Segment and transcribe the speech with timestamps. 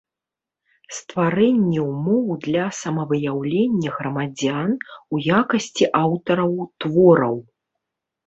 [0.99, 4.71] Стварэнне ўмоў для самавыяўлення грамадзян
[5.17, 6.53] у якасцi аўтараў
[6.87, 7.35] твораў.